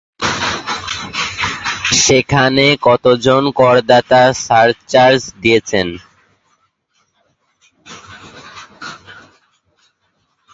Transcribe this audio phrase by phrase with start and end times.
[2.01, 5.87] সেখানে কতজন করদাতা সারচার্জ দিয়েছেন?